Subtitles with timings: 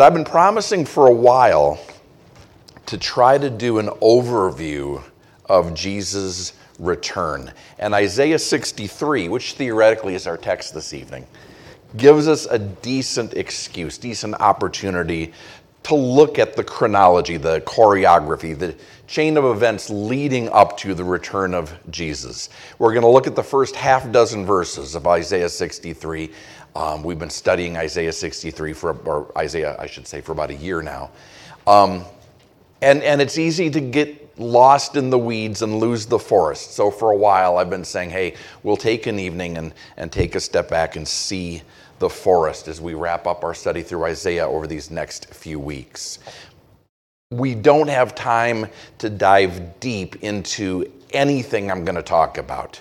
[0.00, 1.80] I've been promising for a while
[2.86, 5.02] to try to do an overview
[5.46, 7.52] of Jesus' return.
[7.78, 11.26] And Isaiah 63, which theoretically is our text this evening,
[11.96, 15.32] gives us a decent excuse, decent opportunity
[15.82, 18.74] to look at the chronology, the choreography, the
[19.06, 22.50] chain of events leading up to the return of Jesus.
[22.78, 26.30] We're going to look at the first half dozen verses of Isaiah 63.
[26.76, 30.54] Um, we've been studying Isaiah 63 for, or Isaiah, I should say, for about a
[30.54, 31.10] year now.
[31.66, 32.04] Um,
[32.82, 36.72] and, and it's easy to get lost in the weeds and lose the forest.
[36.72, 40.34] So for a while, I've been saying, hey, we'll take an evening and, and take
[40.34, 41.62] a step back and see
[41.98, 46.18] the forest as we wrap up our study through Isaiah over these next few weeks.
[47.30, 52.80] We don't have time to dive deep into anything I'm going to talk about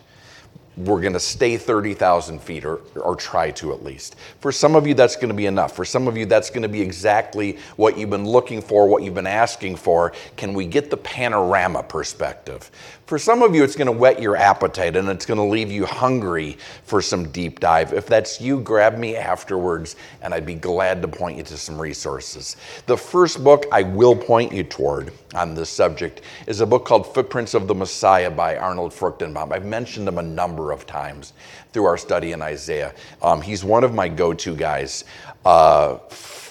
[0.79, 4.15] we're going to stay 30,000 feet or, or try to at least.
[4.39, 5.75] For some of you, that's going to be enough.
[5.75, 9.03] For some of you, that's going to be exactly what you've been looking for, what
[9.03, 10.13] you've been asking for.
[10.37, 12.71] Can we get the panorama perspective?
[13.09, 15.71] For some of you, it's going to whet your appetite and it's going to leave
[15.71, 17.91] you hungry for some deep dive.
[17.91, 21.81] If that's you, grab me afterwards and I'd be glad to point you to some
[21.81, 22.55] resources.
[22.85, 27.11] The first book I will point you toward on this subject is a book called
[27.11, 29.53] Footprints of the Messiah by Arnold Fruchtenbaum.
[29.53, 31.33] I've mentioned him a number of times
[31.71, 32.93] through our study in Isaiah.
[33.21, 35.05] Um, he's one of my go to guys.
[35.45, 35.99] Uh,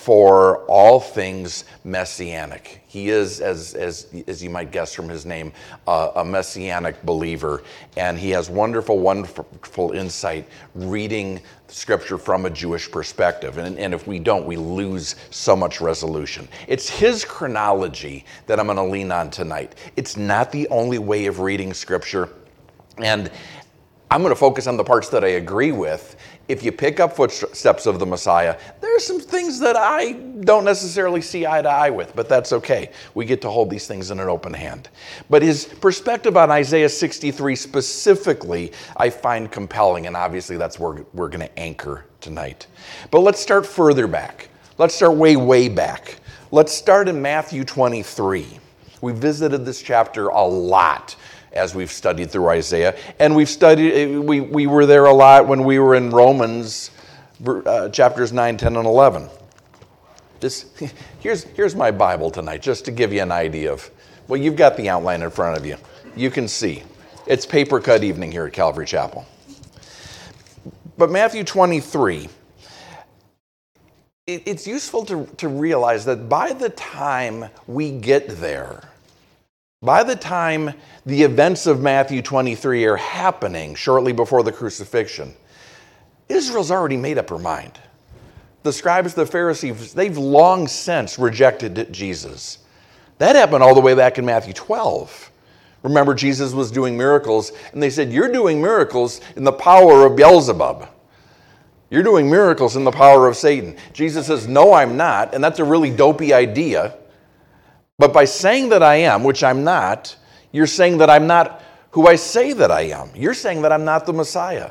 [0.09, 2.83] for all things messianic.
[2.87, 5.53] He is, as, as, as you might guess from his name,
[5.87, 7.63] uh, a messianic believer,
[7.99, 13.59] and he has wonderful, wonderful insight reading scripture from a Jewish perspective.
[13.59, 16.49] And, and if we don't, we lose so much resolution.
[16.69, 19.75] It's his chronology that I'm going to lean on tonight.
[19.97, 22.31] It's not the only way of reading scripture.
[22.97, 23.31] And
[24.11, 26.17] I'm going to focus on the parts that I agree with
[26.49, 31.21] if you pick up footsteps of the Messiah, there's some things that I don't necessarily
[31.21, 32.91] see eye to eye with, but that's okay.
[33.15, 34.89] We get to hold these things in an open hand.
[35.29, 41.29] But his perspective on Isaiah 63 specifically, I find compelling, and obviously that's where we're
[41.29, 42.67] going to anchor tonight.
[43.11, 44.49] But let's start further back.
[44.79, 46.17] Let's start way, way back.
[46.51, 48.59] Let's start in Matthew 23.
[49.03, 51.15] We visited this chapter a lot
[51.53, 52.97] as we've studied through Isaiah.
[53.19, 56.91] And we've studied, we, we were there a lot when we were in Romans
[57.47, 59.29] uh, chapters 9, 10, and 11.
[60.41, 60.71] This,
[61.21, 63.91] here's, here's my Bible tonight, just to give you an idea of,
[64.27, 65.77] well, you've got the outline in front of you.
[66.17, 66.83] You can see.
[67.27, 69.27] It's paper cut evening here at Calvary Chapel.
[70.97, 72.29] But Matthew 23,
[74.27, 78.91] it's useful to, to realize that by the time we get there,
[79.83, 80.75] by the time
[81.07, 85.35] the events of Matthew 23 are happening shortly before the crucifixion,
[86.29, 87.79] Israel's already made up her mind.
[88.65, 92.59] The scribes, the Pharisees, they've long since rejected Jesus.
[93.19, 95.31] That happened all the way back in Matthew 12.
[95.85, 100.17] Remember, Jesus was doing miracles, and they said, You're doing miracles in the power of
[100.17, 100.89] Beelzebub.
[101.89, 103.77] You're doing miracles in the power of Satan.
[103.93, 105.35] Jesus says, No, I'm not.
[105.35, 106.97] And that's a really dopey idea
[107.99, 110.17] but by saying that I am, which I'm not,
[110.53, 113.11] you're saying that I'm not who I say that I am.
[113.15, 114.71] You're saying that I'm not the Messiah.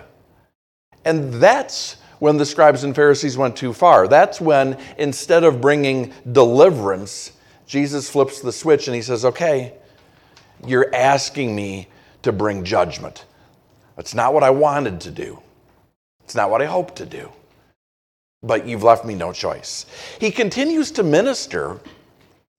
[1.04, 4.08] And that's when the scribes and Pharisees went too far.
[4.08, 7.34] That's when, instead of bringing deliverance,
[7.66, 9.74] Jesus flips the switch and he says, Okay,
[10.66, 11.88] you're asking me
[12.24, 13.26] to bring judgment.
[13.96, 15.42] That's not what I wanted to do,
[16.24, 17.32] it's not what I hoped to do.
[18.44, 19.88] But you've left me no choice.
[20.20, 21.80] He continues to minister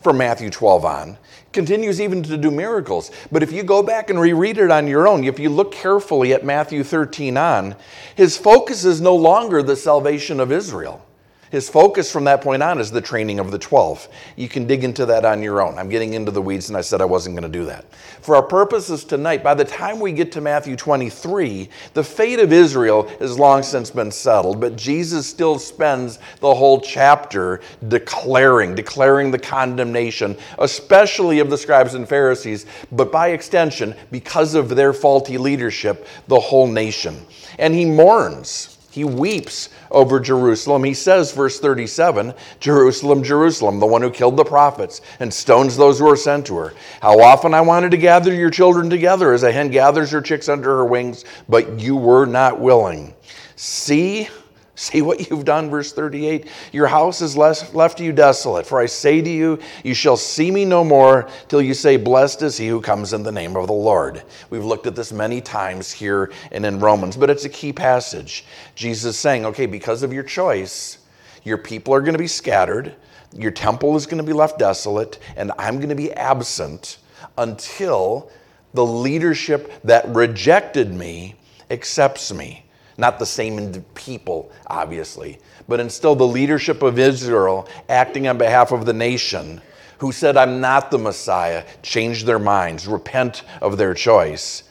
[0.01, 1.19] from Matthew 12 on,
[1.53, 3.11] continues even to do miracles.
[3.33, 6.33] But if you go back and reread it on your own, if you look carefully
[6.33, 7.75] at Matthew 13 on,
[8.15, 11.05] his focus is no longer the salvation of Israel.
[11.51, 14.09] His focus from that point on is the training of the 12.
[14.37, 15.79] You can dig into that on your own.
[15.79, 17.87] I'm getting into the weeds, and I said I wasn't going to do that.
[18.21, 22.53] For our purposes tonight, by the time we get to Matthew 23, the fate of
[22.53, 29.31] Israel has long since been settled, but Jesus still spends the whole chapter declaring, declaring
[29.31, 35.39] the condemnation, especially of the scribes and Pharisees, but by extension, because of their faulty
[35.39, 37.25] leadership, the whole nation.
[37.59, 40.85] And he mourns he weeps over Jerusalem.
[40.85, 45.99] He says, verse 37 Jerusalem, Jerusalem, the one who killed the prophets and stones those
[45.99, 46.75] who are sent to her.
[47.03, 50.49] How often I wanted to gather your children together as a hen gathers her chicks
[50.49, 53.15] under her wings, but you were not willing.
[53.57, 54.29] See,
[54.79, 56.47] See what you've done, verse 38.
[56.71, 58.65] Your house is left you desolate.
[58.65, 62.43] For I say to you, you shall see me no more till you say, Blessed
[62.43, 64.23] is he who comes in the name of the Lord.
[64.51, 68.45] We've looked at this many times here and in Romans, but it's a key passage.
[68.77, 70.99] Jesus saying, Okay, because of your choice,
[71.43, 72.95] your people are going to be scattered.
[73.33, 76.99] Your temple is going to be left desolate, and I'm going to be absent
[77.37, 78.31] until
[78.75, 81.35] the leadership that rejected me
[81.69, 82.65] accepts me.
[82.99, 88.85] Not the same people, obviously, but instill the leadership of Israel acting on behalf of
[88.85, 89.61] the nation
[89.99, 94.65] who said, I'm not the Messiah, change their minds, repent of their choice,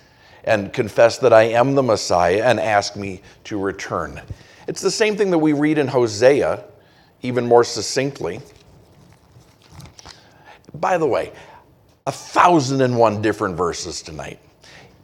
[0.43, 4.21] and confess that I am the Messiah and ask me to return.
[4.67, 6.65] It's the same thing that we read in Hosea,
[7.21, 8.41] even more succinctly.
[10.73, 11.31] By the way,
[12.05, 14.39] a thousand and one different verses tonight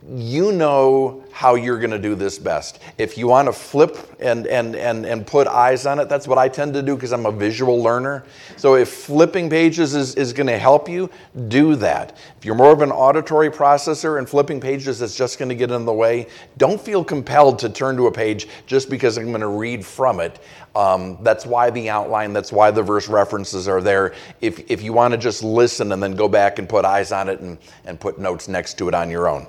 [0.10, 2.80] you know how you're going to do this best.
[2.98, 6.38] If you want to flip and, and, and, and put eyes on it, that's what
[6.38, 8.24] I tend to do because I'm a visual learner.
[8.58, 11.10] So if flipping pages is, is going to help you,
[11.48, 12.18] do that.
[12.38, 15.72] If you're more of an auditory processor and flipping pages is just going to get
[15.72, 16.28] in the way,
[16.58, 20.20] don't feel compelled to turn to a page just because I'm going to read from
[20.20, 20.40] it.
[20.76, 24.14] Um, that's why the outline, that's why the verse references are there.
[24.42, 27.30] If, if you want to just listen and then go back and put eyes on
[27.30, 29.46] it and, and put notes next to it on your own,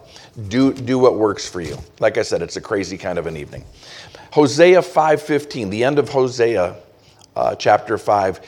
[0.48, 1.78] do, do what works for you.
[2.00, 3.64] Like I said, it's a crazy kind of an evening.
[4.32, 6.76] Hosea 5.15, the end of Hosea
[7.36, 8.40] uh, chapter 5.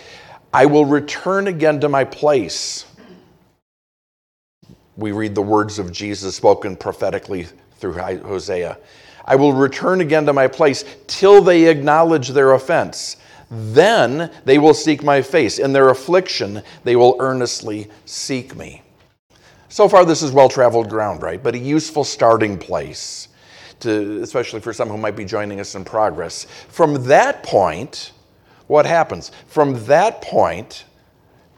[0.53, 2.87] I will return again to my place.
[4.97, 7.47] We read the words of Jesus spoken prophetically
[7.79, 8.79] through Hosea.
[9.25, 13.17] I will return again to my place till they acknowledge their offense.
[13.51, 15.59] Then they will seek my face.
[15.59, 18.83] In their affliction, they will earnestly seek me.
[19.77, 21.43] So far, this is well traveled ground, right?
[21.43, 23.29] But a useful starting place,
[23.81, 26.47] to, especially for some who might be joining us in progress.
[26.69, 28.13] From that point,
[28.69, 29.33] what happens?
[29.49, 30.87] From that point,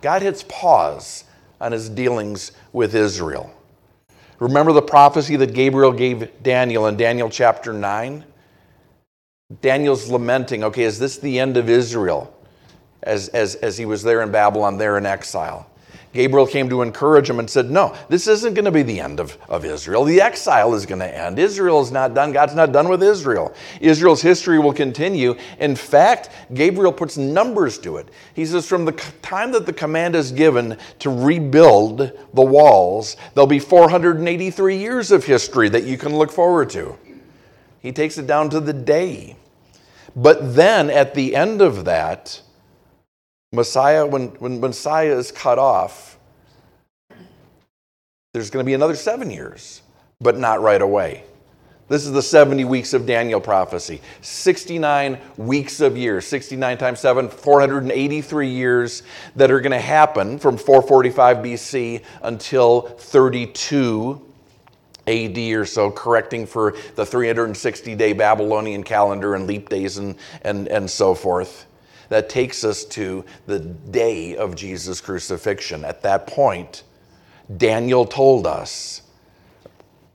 [0.00, 1.26] God hits pause
[1.60, 3.54] on his dealings with Israel.
[4.40, 8.24] Remember the prophecy that Gabriel gave Daniel in Daniel chapter 9?
[9.60, 12.36] Daniel's lamenting, okay, is this the end of Israel
[13.00, 15.70] as, as, as he was there in Babylon, there in exile?
[16.18, 19.20] Gabriel came to encourage him and said, No, this isn't going to be the end
[19.20, 20.02] of, of Israel.
[20.02, 21.38] The exile is going to end.
[21.38, 22.32] Israel is not done.
[22.32, 23.54] God's not done with Israel.
[23.80, 25.36] Israel's history will continue.
[25.60, 28.08] In fact, Gabriel puts numbers to it.
[28.34, 33.46] He says, From the time that the command is given to rebuild the walls, there'll
[33.46, 36.98] be 483 years of history that you can look forward to.
[37.78, 39.36] He takes it down to the day.
[40.16, 42.42] But then at the end of that,
[43.52, 46.18] Messiah, when, when Messiah is cut off,
[48.34, 49.80] there's going to be another seven years,
[50.20, 51.24] but not right away.
[51.88, 54.02] This is the 70 weeks of Daniel prophecy.
[54.20, 59.02] 69 weeks of years, 69 times 7, 483 years
[59.36, 64.22] that are going to happen from 445 BC until 32
[65.06, 70.68] AD or so, correcting for the 360 day Babylonian calendar and leap days and, and,
[70.68, 71.67] and so forth
[72.08, 75.84] that takes us to the day of Jesus' crucifixion.
[75.84, 76.84] At that point,
[77.56, 79.02] Daniel told us,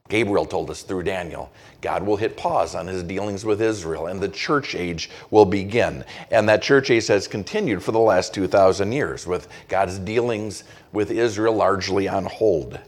[0.09, 1.51] Gabriel told us through Daniel,
[1.81, 6.05] God will hit pause on his dealings with Israel and the church age will begin.
[6.31, 11.11] And that church age has continued for the last 2,000 years with God's dealings with
[11.11, 12.79] Israel largely on hold.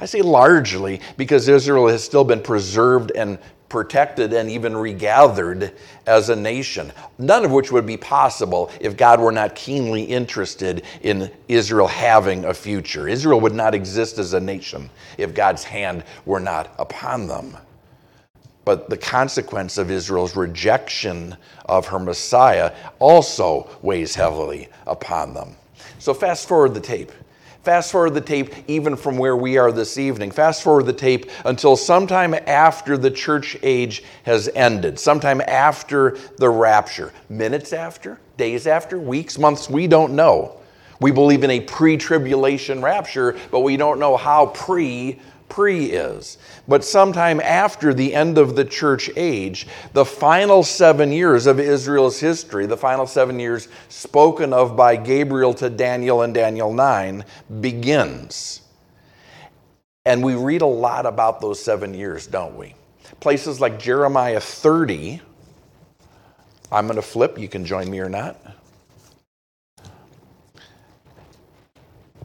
[0.00, 3.38] I say largely because Israel has still been preserved and
[3.74, 5.72] protected and even regathered
[6.06, 10.84] as a nation, none of which would be possible if God were not keenly interested
[11.02, 13.08] in Israel having a future.
[13.08, 17.56] Israel would not exist as a nation if God's hand were not upon them.
[18.64, 22.70] But the consequence of Israel's rejection of her Messiah
[23.00, 25.56] also weighs heavily upon them.
[25.98, 27.10] So, fast forward the tape.
[27.64, 30.30] Fast forward the tape even from where we are this evening.
[30.30, 36.50] Fast forward the tape until sometime after the church age has ended, sometime after the
[36.50, 37.10] rapture.
[37.30, 40.60] Minutes after, days after, weeks, months, we don't know.
[41.00, 45.18] We believe in a pre tribulation rapture, but we don't know how pre
[45.54, 46.36] pre is.
[46.66, 52.18] But sometime after the end of the church age, the final seven years of Israel's
[52.18, 57.24] history, the final seven years spoken of by Gabriel to Daniel in Daniel 9,
[57.60, 58.62] begins.
[60.04, 62.74] And we read a lot about those seven years, don't we?
[63.20, 65.20] Places like Jeremiah 30.
[66.72, 68.40] I'm going to flip, you can join me or not.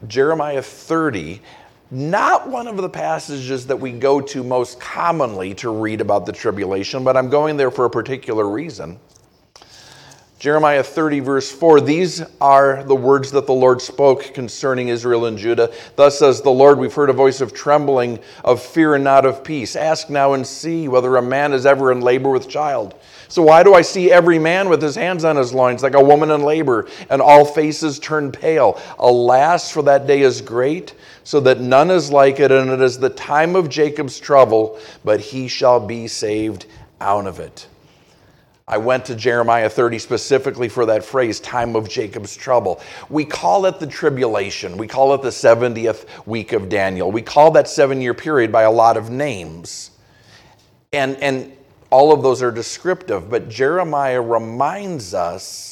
[0.08, 1.42] Jeremiah 30
[1.92, 6.32] not one of the passages that we go to most commonly to read about the
[6.32, 9.00] tribulation, but I'm going there for a particular reason.
[10.40, 15.38] Jeremiah 30, verse 4 These are the words that the Lord spoke concerning Israel and
[15.38, 15.70] Judah.
[15.98, 19.44] Thus says the Lord, We've heard a voice of trembling, of fear, and not of
[19.44, 19.76] peace.
[19.76, 22.96] Ask now and see whether a man is ever in labor with child
[23.28, 26.04] So why do I see every man with his hands on his loins like a
[26.04, 28.82] woman in labor, and all faces turn pale?
[28.98, 30.96] Alas, for that day is great,
[31.30, 35.20] so that none is like it, and it is the time of Jacob's trouble, but
[35.20, 36.66] he shall be saved
[37.00, 37.68] out of it.
[38.68, 42.82] I went to Jeremiah 30 specifically for that phrase, time of Jacob's trouble.
[43.12, 44.76] We call it the tribulation.
[44.76, 47.12] We call it the 70th week of Daniel.
[47.12, 49.92] We call that seven year period by a lot of names.
[50.94, 51.56] And, and
[51.92, 55.69] all of those are descriptive, but Jeremiah reminds us,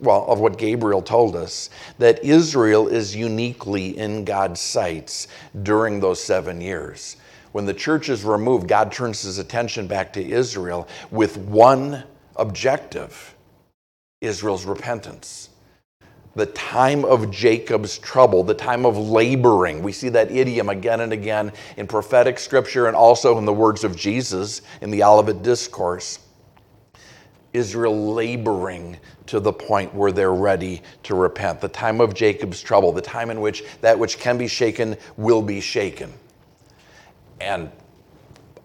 [0.00, 5.28] well, of what Gabriel told us, that Israel is uniquely in God's sights
[5.62, 7.16] during those seven years.
[7.52, 12.04] When the church is removed, God turns his attention back to Israel with one
[12.36, 13.34] objective
[14.20, 15.50] Israel's repentance.
[16.36, 19.82] The time of Jacob's trouble, the time of laboring.
[19.82, 23.82] We see that idiom again and again in prophetic scripture and also in the words
[23.82, 26.20] of Jesus in the Olivet Discourse.
[27.52, 31.60] Israel laboring to the point where they're ready to repent.
[31.60, 35.42] The time of Jacob's trouble, the time in which that which can be shaken will
[35.42, 36.12] be shaken
[37.40, 37.70] and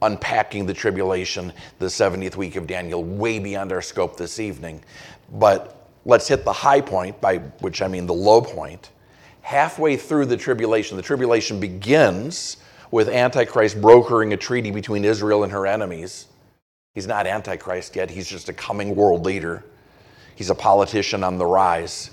[0.01, 4.81] unpacking the tribulation, the 70th week of Daniel, way beyond our scope this evening.
[5.33, 8.91] But let's hit the high point, by which I mean the low point.
[9.41, 12.57] Halfway through the tribulation, the tribulation begins
[12.91, 16.27] with Antichrist brokering a treaty between Israel and her enemies.
[16.95, 19.63] He's not Antichrist yet, he's just a coming world leader.
[20.35, 22.09] He's a politician on the rise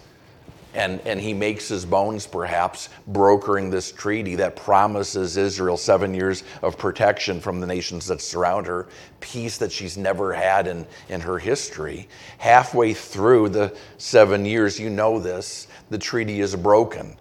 [0.75, 6.45] and, and he makes his bones perhaps brokering this treaty that promises Israel seven years
[6.63, 8.89] of protection from the nations that surround her,
[9.21, 12.09] peace that she's never had in, in her history.
[12.39, 17.17] Halfway through the seven years, you know this, the treaty is broken.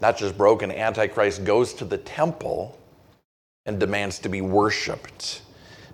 [0.00, 2.76] Not just broken, Antichrist goes to the temple
[3.66, 5.42] and demands to be worshiped.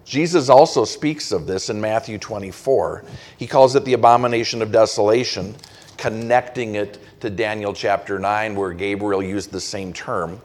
[0.06, 3.04] Jesus also speaks of this in Matthew 24.
[3.36, 5.54] He calls it the abomination of desolation
[5.96, 10.40] connecting it to Daniel chapter 9, where Gabriel used the same term.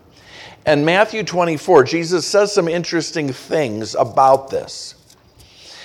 [0.66, 4.96] And Matthew 24, Jesus says some interesting things about this.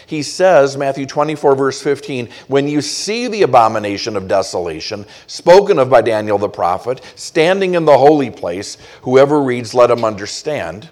[0.07, 5.91] He says, Matthew 24, verse 15, when you see the abomination of desolation, spoken of
[5.91, 10.91] by Daniel the prophet, standing in the holy place, whoever reads, let him understand.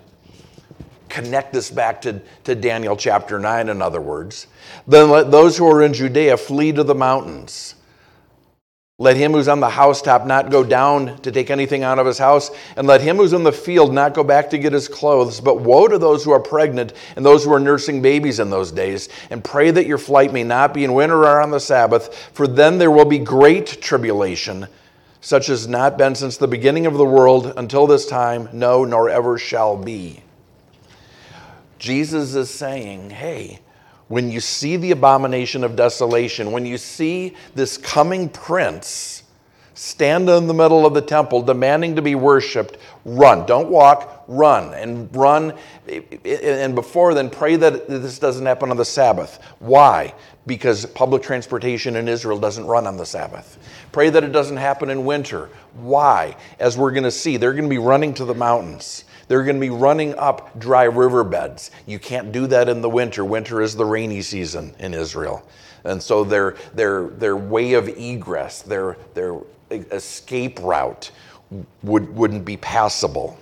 [1.15, 4.49] Connect this back to, to Daniel chapter 9, in other words.
[4.89, 7.77] Then let those who are in Judea flee to the mountains.
[8.99, 12.19] Let him who's on the housetop not go down to take anything out of his
[12.19, 15.41] house, and let him who's in the field not go back to get his clothes.
[15.41, 18.73] But woe to those who are pregnant and those who are nursing babies in those
[18.73, 22.13] days, and pray that your flight may not be in winter or on the Sabbath,
[22.33, 24.67] for then there will be great tribulation,
[25.21, 29.09] such as not been since the beginning of the world until this time, no, nor
[29.09, 30.21] ever shall be.
[31.85, 33.61] Jesus is saying, hey,
[34.09, 39.23] when you see the abomination of desolation, when you see this coming prince
[39.75, 43.45] stand in the middle of the temple demanding to be worshiped, run.
[43.45, 44.73] Don't walk, run.
[44.73, 45.53] And run.
[46.25, 49.39] And before then, pray that this doesn't happen on the Sabbath.
[49.59, 50.15] Why?
[50.47, 53.59] Because public transportation in Israel doesn't run on the Sabbath.
[53.93, 55.51] Pray that it doesn't happen in winter.
[55.75, 56.35] Why?
[56.59, 59.04] As we're going to see, they're going to be running to the mountains.
[59.29, 61.71] They're going to be running up dry riverbeds.
[61.87, 63.25] You can't do that in the winter.
[63.25, 65.47] Winter is the rainy season in Israel.
[65.85, 69.39] And so their, their, their way of egress, their, their
[69.71, 71.11] escape route
[71.83, 73.39] would, wouldn't be passable.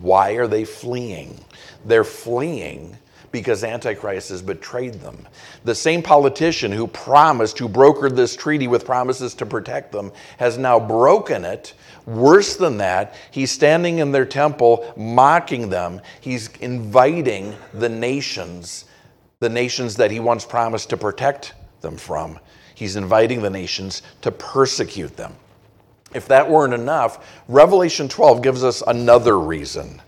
[0.00, 1.42] Why are they fleeing?
[1.84, 2.96] They're fleeing
[3.34, 5.26] because Antichrist has betrayed them.
[5.64, 10.56] The same politician who promised, who brokered this treaty with promises to protect them, has
[10.56, 11.74] now broken it
[12.06, 16.00] Worse than that, he's standing in their temple mocking them.
[16.20, 18.84] He's inviting the nations,
[19.40, 22.38] the nations that he once promised to protect them from.
[22.74, 25.34] He's inviting the nations to persecute them.
[26.14, 30.00] If that weren't enough, Revelation 12 gives us another reason.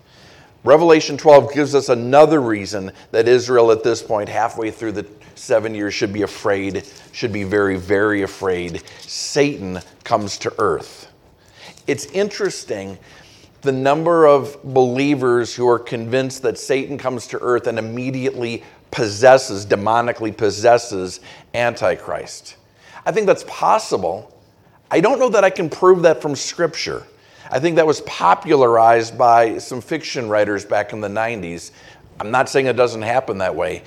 [0.65, 5.75] Revelation 12 gives us another reason that Israel, at this point, halfway through the seven
[5.75, 8.83] years, should be afraid, should be very, very afraid.
[9.01, 11.06] Satan comes to earth.
[11.87, 12.99] It's interesting
[13.63, 19.67] the number of believers who are convinced that Satan comes to earth and immediately possesses,
[19.67, 21.21] demonically possesses
[21.55, 22.57] Antichrist.
[23.05, 24.33] I think that's possible.
[24.91, 27.05] I don't know that I can prove that from Scripture.
[27.51, 31.71] I think that was popularized by some fiction writers back in the 90s.
[32.19, 33.83] I'm not saying it doesn't happen that way.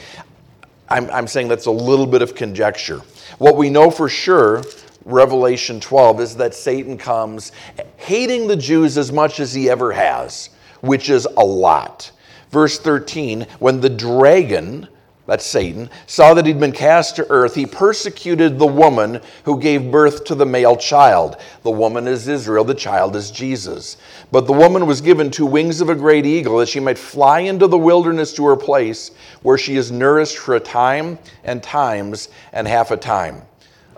[0.89, 3.01] I'm, I'm saying that's a little bit of conjecture.
[3.38, 4.63] What we know for sure
[5.06, 7.51] Revelation 12 is that Satan comes
[7.98, 10.50] hating the Jews as much as he ever has,
[10.82, 12.12] which is a lot.
[12.51, 14.88] Verse 13, when the dragon,
[15.27, 19.91] that's Satan, saw that he'd been cast to earth, he persecuted the woman who gave
[19.91, 21.38] birth to the male child.
[21.62, 23.98] The woman is Israel, the child is Jesus.
[24.32, 27.41] But the woman was given two wings of a great eagle that she might fly
[27.41, 29.12] into the wilderness to her place
[29.44, 33.44] where she is nourished for a time and times and half a time.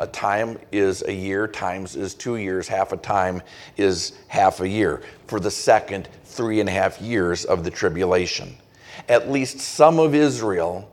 [0.02, 3.40] A time is a year, times is two years, half a time
[3.78, 8.58] is half a year for the second three and a half years of the tribulation.
[9.08, 10.90] At least some of Israel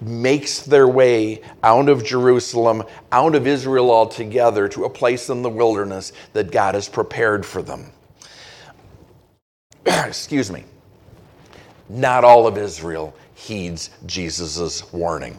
[0.00, 2.82] makes their way out of Jerusalem,
[3.12, 7.60] out of Israel altogether, to a place in the wilderness that God has prepared for
[7.60, 7.92] them.
[9.86, 10.64] Excuse me.
[11.90, 15.38] Not all of Israel heeds Jesus' warning.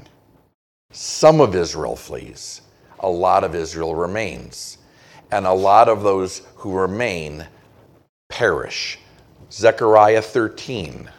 [0.93, 2.61] Some of Israel flees,
[2.99, 4.77] a lot of Israel remains,
[5.31, 7.47] and a lot of those who remain
[8.29, 8.99] perish.
[9.51, 11.09] Zechariah 13.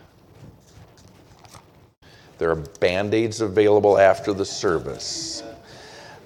[2.39, 5.43] There are band aids available after the service.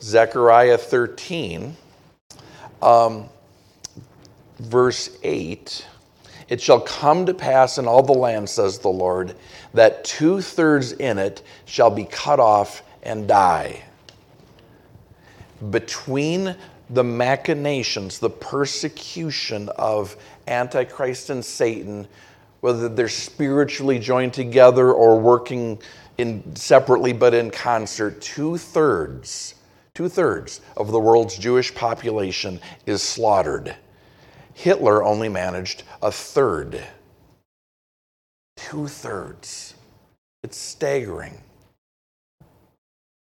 [0.02, 1.75] Zechariah 13,
[2.83, 3.28] um,
[4.59, 5.87] verse 8
[6.50, 9.35] It shall come to pass in all the land, says the Lord,
[9.73, 13.83] that two thirds in it shall be cut off and die.
[15.71, 16.55] Between
[16.91, 22.07] the machinations, the persecution of Antichrist and Satan,
[22.61, 25.81] whether they're spiritually joined together or working
[26.19, 29.55] in separately but in concert, two thirds,
[29.95, 33.75] two thirds of the world's Jewish population is slaughtered.
[34.55, 36.83] Hitler only managed a third.
[38.57, 39.75] Two thirds.
[40.43, 41.41] It's staggering.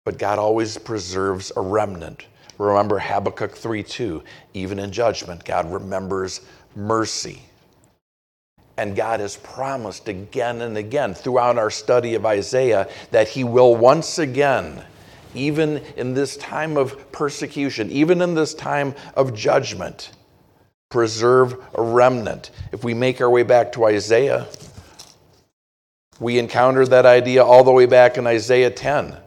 [0.06, 2.28] But God always preserves a remnant.
[2.60, 4.24] Remember Habakkuk 3 2.
[4.54, 6.42] Even in judgment, God remembers
[6.76, 7.42] mercy.
[8.78, 13.76] And God has promised again and again throughout our study of Isaiah that He will
[13.76, 14.84] once again,
[15.34, 20.12] even in this time of persecution, even in this time of judgment,
[20.90, 22.52] preserve a remnant.
[22.72, 24.46] If we make our way back to Isaiah,
[26.20, 29.18] we encounter that idea all the way back in Isaiah 10.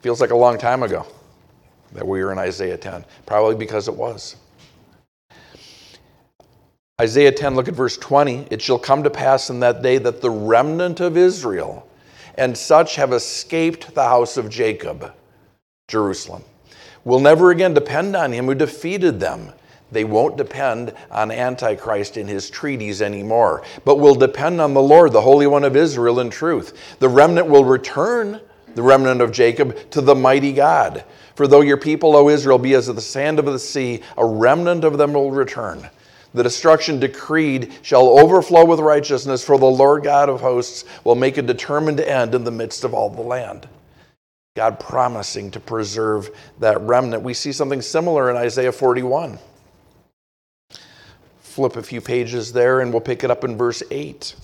[0.00, 1.06] Feels like a long time ago
[1.92, 4.36] that we were in Isaiah 10, probably because it was.
[7.00, 8.48] Isaiah 10, look at verse 20.
[8.50, 11.88] It shall come to pass in that day that the remnant of Israel
[12.36, 15.12] and such have escaped the house of Jacob,
[15.88, 16.44] Jerusalem,
[17.04, 19.52] will never again depend on him who defeated them.
[19.92, 25.12] They won't depend on Antichrist in his treaties anymore, but will depend on the Lord,
[25.12, 26.98] the Holy One of Israel, in truth.
[27.00, 28.40] The remnant will return,
[28.74, 31.04] the remnant of Jacob, to the mighty God.
[31.34, 34.84] For though your people, O Israel, be as the sand of the sea, a remnant
[34.84, 35.88] of them will return
[36.32, 41.38] the destruction decreed shall overflow with righteousness, for the Lord God of hosts will make
[41.38, 43.68] a determined end in the midst of all the land.
[44.56, 47.22] God promising to preserve that remnant.
[47.22, 49.38] We see something similar in Isaiah 41.
[51.40, 54.34] Flip a few pages there and we'll pick it up in verse 8.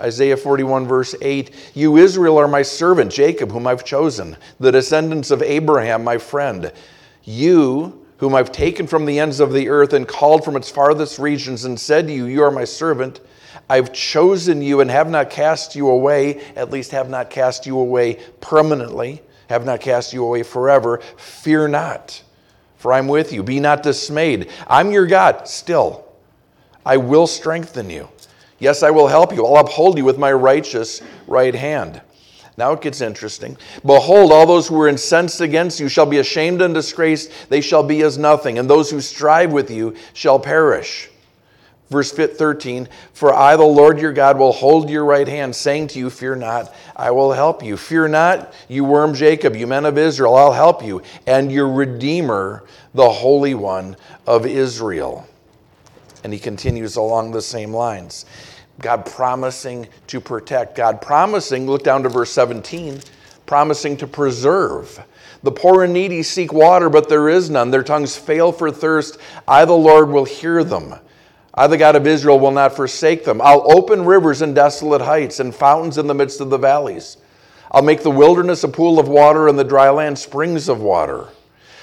[0.00, 5.30] Isaiah 41, verse 8 You, Israel, are my servant, Jacob, whom I've chosen, the descendants
[5.30, 6.72] of Abraham, my friend.
[7.22, 11.18] You, whom I've taken from the ends of the earth and called from its farthest
[11.18, 13.20] regions, and said to you, You are my servant.
[13.68, 17.78] I've chosen you and have not cast you away, at least have not cast you
[17.78, 20.98] away permanently, have not cast you away forever.
[21.16, 22.22] Fear not,
[22.76, 23.42] for I'm with you.
[23.42, 24.50] Be not dismayed.
[24.66, 26.06] I'm your God still.
[26.84, 28.08] I will strengthen you.
[28.60, 29.44] Yes, I will help you.
[29.44, 32.00] I'll uphold you with my righteous right hand.
[32.56, 33.56] Now it gets interesting.
[33.84, 37.32] Behold, all those who are incensed against you shall be ashamed and disgraced.
[37.48, 41.08] They shall be as nothing, and those who strive with you shall perish.
[41.88, 45.98] Verse 13 For I, the Lord your God, will hold your right hand, saying to
[45.98, 47.76] you, Fear not, I will help you.
[47.76, 52.64] Fear not, you worm Jacob, you men of Israel, I'll help you, and your Redeemer,
[52.94, 53.96] the Holy One
[54.26, 55.26] of Israel.
[56.24, 58.26] And he continues along the same lines.
[58.80, 63.00] God promising to protect, God promising, look down to verse 17,
[63.46, 65.04] promising to preserve.
[65.42, 67.70] The poor and needy seek water, but there is none.
[67.70, 69.18] Their tongues fail for thirst.
[69.48, 70.94] I, the Lord, will hear them.
[71.54, 73.40] I, the God of Israel, will not forsake them.
[73.40, 77.16] I'll open rivers in desolate heights and fountains in the midst of the valleys.
[77.70, 81.28] I'll make the wilderness a pool of water and the dry land springs of water.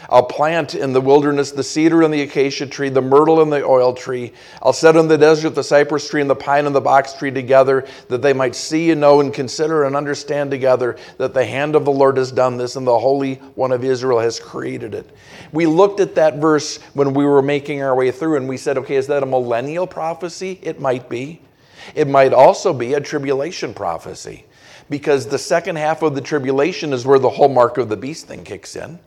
[0.09, 3.63] I'll plant in the wilderness the cedar and the acacia tree, the myrtle and the
[3.63, 4.33] oil tree.
[4.61, 7.31] I'll set in the desert the cypress tree and the pine and the box tree
[7.31, 11.75] together, that they might see and know and consider and understand together that the hand
[11.75, 15.09] of the Lord has done this and the Holy One of Israel has created it.
[15.51, 18.77] We looked at that verse when we were making our way through and we said,
[18.77, 20.59] okay, is that a millennial prophecy?
[20.61, 21.41] It might be.
[21.95, 24.45] It might also be a tribulation prophecy
[24.89, 28.27] because the second half of the tribulation is where the whole mark of the beast
[28.27, 28.99] thing kicks in,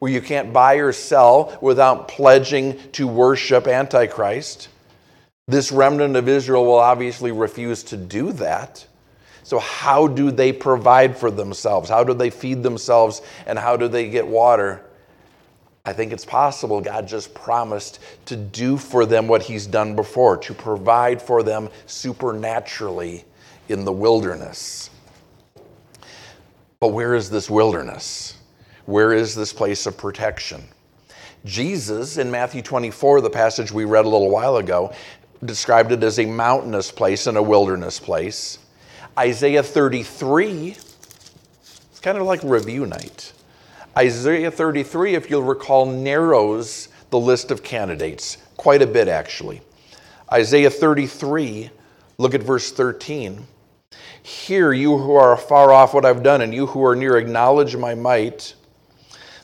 [0.00, 4.68] where you can't buy or sell without pledging to worship Antichrist.
[5.46, 8.86] This remnant of Israel will obviously refuse to do that.
[9.42, 11.90] So, how do they provide for themselves?
[11.90, 13.22] How do they feed themselves?
[13.46, 14.84] And how do they get water?
[15.84, 20.36] I think it's possible God just promised to do for them what He's done before,
[20.38, 23.24] to provide for them supernaturally
[23.68, 24.90] in the wilderness.
[26.78, 28.36] But where is this wilderness?
[28.90, 30.64] Where is this place of protection?
[31.44, 34.92] Jesus, in Matthew 24, the passage we read a little while ago,
[35.44, 38.58] described it as a mountainous place and a wilderness place.
[39.16, 43.32] Isaiah 33, it's kind of like review night.
[43.96, 49.60] Isaiah 33, if you'll recall, narrows the list of candidates quite a bit, actually.
[50.32, 51.70] Isaiah 33,
[52.18, 53.46] look at verse 13.
[54.24, 57.76] Hear, you who are far off, what I've done, and you who are near, acknowledge
[57.76, 58.54] my might.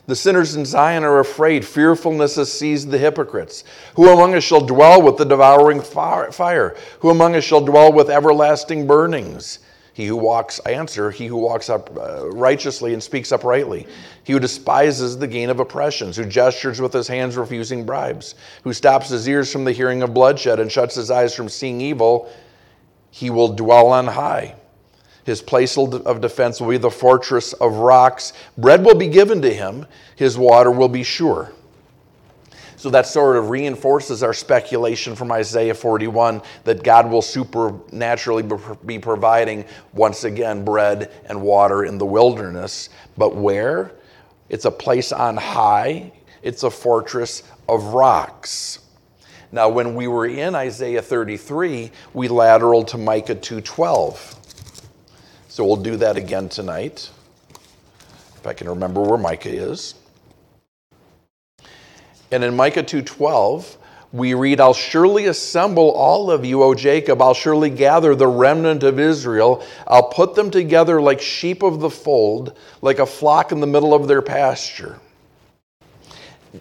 [0.07, 1.65] The sinners in Zion are afraid.
[1.65, 3.65] Fearfulness has seized the hypocrites.
[3.95, 6.77] Who among us shall dwell with the devouring fire?
[7.01, 9.59] Who among us shall dwell with everlasting burnings?
[9.91, 13.85] He who walks, I answer, he who walks up uh, righteously and speaks uprightly.
[14.23, 18.73] He who despises the gain of oppressions, who gestures with his hands refusing bribes, who
[18.73, 22.31] stops his ears from the hearing of bloodshed and shuts his eyes from seeing evil,
[23.11, 24.55] he will dwell on high.
[25.27, 28.31] His place of defense will be the fortress of rocks.
[28.57, 29.85] Bread will be given to him,
[30.15, 31.51] his water will be sure.
[32.77, 38.49] So that sort of reinforces our speculation from Isaiah 41 that God will supernaturally
[38.85, 42.87] be providing, once again, bread and water in the wilderness.
[43.17, 43.91] But where?
[44.47, 48.79] It's a place on high, it's a fortress of rocks.
[49.51, 54.36] Now, when we were in Isaiah 33, we lateraled to Micah 2:12.
[55.57, 57.09] So we'll do that again tonight.
[58.35, 59.95] If I can remember where Micah is.
[62.31, 63.77] And in Micah 2:12,
[64.13, 67.23] we read, I'll surely assemble all of you, O Jacob.
[67.23, 69.63] I'll surely gather the remnant of Israel.
[69.87, 73.95] I'll put them together like sheep of the fold, like a flock in the middle
[73.95, 74.99] of their pasture.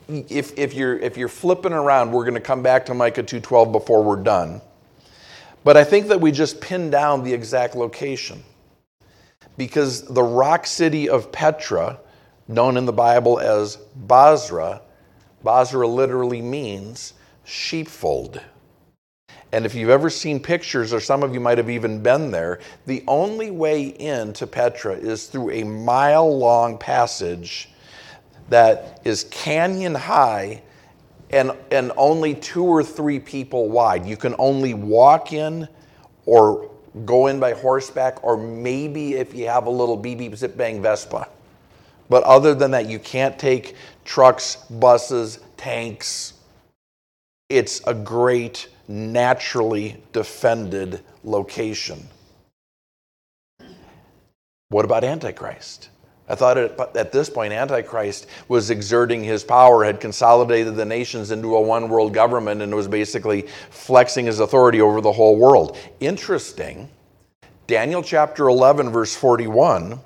[0.09, 3.73] If, if, you're, if you're flipping around, we're going to come back to Micah 2.12
[3.73, 4.63] before we're done.
[5.65, 8.43] But I think that we just pin down the exact location.
[9.57, 11.99] Because the rock city of Petra,
[12.49, 14.83] known in the Bible as Bozrah,
[15.43, 17.15] Bozrah literally means
[17.45, 18.41] sheepfold.
[19.53, 22.61] And if you've ever seen pictures, or some of you might have even been there,
[22.85, 27.71] the only way into Petra is through a mile long passage
[28.49, 30.63] that is canyon high
[31.31, 34.07] and, and only two or three people wide.
[34.07, 35.69] You can only walk in
[36.25, 36.71] or
[37.05, 41.29] go in by horseback, or maybe if you have a little beep zip bang Vespa.
[42.09, 46.35] But other than that, you can't take trucks, buses, tanks.
[47.49, 52.09] It's a great, naturally defended location.
[54.69, 55.91] What about Antichrist?
[56.29, 61.55] I thought at this point, Antichrist was exerting his power, had consolidated the nations into
[61.55, 65.79] a one world government, and was basically flexing his authority over the whole world.
[66.01, 66.89] Interesting.
[67.67, 70.01] Daniel chapter 11, verse 41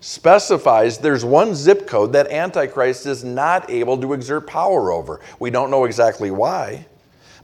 [0.00, 5.20] specifies there's one zip code that Antichrist is not able to exert power over.
[5.38, 6.86] We don't know exactly why,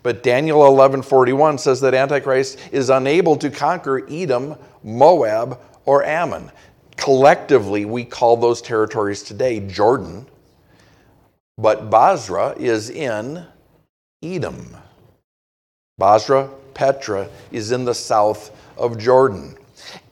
[0.03, 6.51] but Daniel 11:41 says that Antichrist is unable to conquer Edom, Moab, or Ammon.
[6.97, 10.27] Collectively, we call those territories today Jordan,
[11.59, 13.47] but Bozrah is in
[14.23, 14.77] Edom.
[15.99, 19.57] Bozrah, Petra is in the south of Jordan.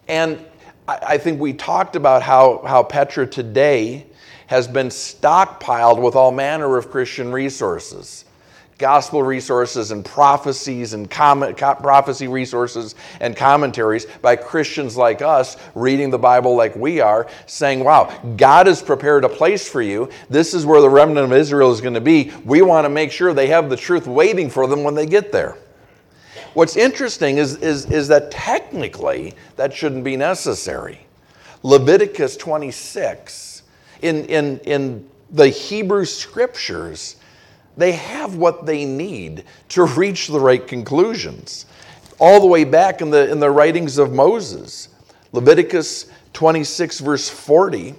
[0.09, 0.45] And
[0.87, 4.07] I think we talked about how, how Petra today
[4.47, 8.27] has been stockpiled with all manner of Christian resources
[8.79, 16.19] gospel resources and prophecies and prophecy resources and commentaries by Christians like us reading the
[16.19, 20.09] Bible like we are, saying, Wow, God has prepared a place for you.
[20.29, 22.33] This is where the remnant of Israel is going to be.
[22.45, 25.33] We want to make sure they have the truth waiting for them when they get
[25.33, 25.57] there.
[26.55, 31.01] What's interesting is, is, is that technically that shouldn't be necessary.
[31.65, 33.63] Leviticus 26,
[34.03, 37.17] in, in, in the Hebrew scriptures,
[37.77, 41.67] they have what they need to reach the right conclusions.
[42.19, 44.89] All the way back in the, in the writings of Moses,
[45.33, 47.95] Leviticus 26, verse 40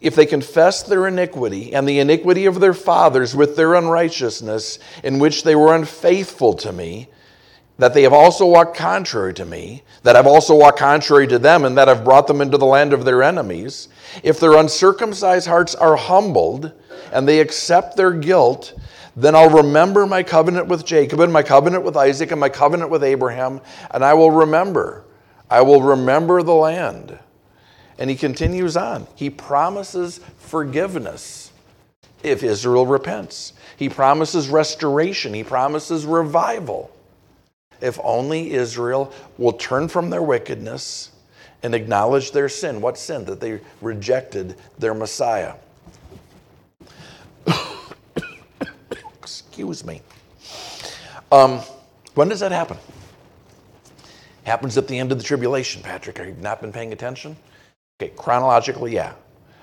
[0.00, 5.18] if they confess their iniquity and the iniquity of their fathers with their unrighteousness, in
[5.18, 7.08] which they were unfaithful to me,
[7.80, 11.64] that they have also walked contrary to me, that I've also walked contrary to them,
[11.64, 13.88] and that I've brought them into the land of their enemies,
[14.22, 16.72] if their uncircumcised hearts are humbled
[17.10, 18.78] and they accept their guilt,
[19.16, 22.90] then I'll remember my covenant with Jacob and my covenant with Isaac and my covenant
[22.90, 23.62] with Abraham,
[23.92, 25.06] and I will remember.
[25.48, 27.18] I will remember the land.
[27.98, 29.06] And he continues on.
[29.14, 31.50] He promises forgiveness
[32.22, 33.54] if Israel repents.
[33.78, 35.32] He promises restoration.
[35.32, 36.90] He promises revival
[37.80, 41.10] if only Israel will turn from their wickedness
[41.62, 42.80] and acknowledge their sin.
[42.80, 43.24] What sin?
[43.26, 45.54] That they rejected their Messiah.
[49.20, 50.00] Excuse me.
[51.32, 51.60] Um,
[52.14, 52.76] when does that happen?
[54.44, 56.18] Happens at the end of the tribulation, Patrick.
[56.18, 57.36] Have you not been paying attention?
[58.00, 59.12] Okay, chronologically, yeah.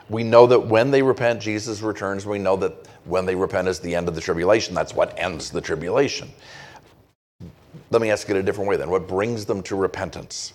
[0.09, 2.25] We know that when they repent, Jesus returns.
[2.25, 4.73] We know that when they repent is the end of the tribulation.
[4.73, 6.29] That's what ends the tribulation.
[7.89, 8.89] Let me ask it a different way then.
[8.89, 10.53] What brings them to repentance?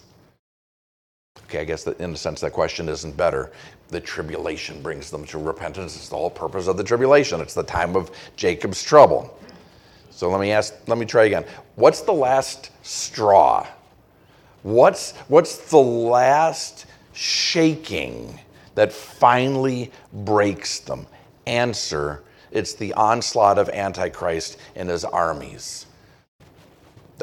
[1.45, 3.53] Okay, I guess that in a sense that question isn't better.
[3.89, 5.97] The tribulation brings them to repentance.
[5.97, 7.41] It's the whole purpose of the tribulation.
[7.41, 9.39] It's the time of Jacob's trouble.
[10.11, 11.45] So let me ask, let me try again.
[11.77, 13.67] What's the last straw?
[14.63, 18.39] What's, what's the last shaking
[18.75, 21.07] that finally breaks them?
[21.47, 25.87] Answer it's the onslaught of Antichrist and his armies.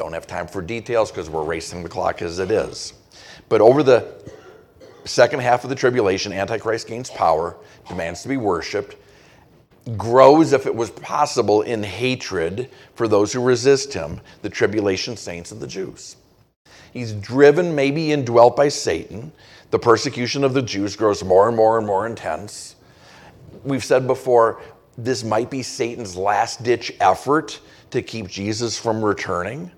[0.00, 2.94] Don't have time for details because we're racing the clock as it is.
[3.50, 4.14] But over the
[5.04, 8.96] second half of the tribulation, Antichrist gains power, demands to be worshiped,
[9.98, 15.52] grows, if it was possible, in hatred for those who resist him, the tribulation saints
[15.52, 16.16] and the Jews.
[16.94, 19.30] He's driven, maybe indwelt by Satan.
[19.70, 22.76] The persecution of the Jews grows more and more and more intense.
[23.64, 24.62] We've said before,
[24.96, 27.60] this might be Satan's last ditch effort
[27.90, 29.70] to keep Jesus from returning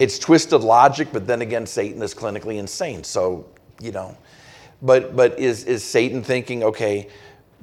[0.00, 3.04] it's twisted logic, but then again, Satan is clinically insane.
[3.04, 3.44] So,
[3.80, 4.16] you know,
[4.82, 7.08] but but is is Satan thinking, okay,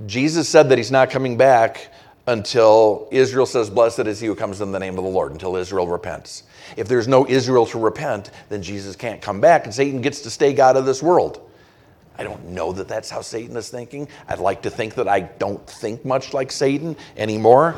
[0.06, 1.92] Jesus said that he's not coming back
[2.28, 5.56] until Israel says, Blessed is he who comes in the name of the Lord, until
[5.56, 6.44] Israel repents.
[6.76, 10.30] If there's no Israel to repent, then Jesus can't come back, and Satan gets to
[10.30, 11.42] stay God of this world.
[12.20, 14.08] I don't know that that's how Satan is thinking.
[14.28, 17.78] I'd like to think that I don't think much like Satan anymore